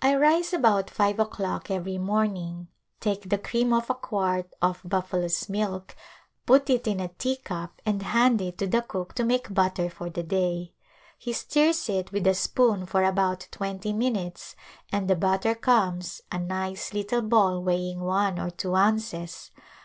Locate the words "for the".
9.90-10.22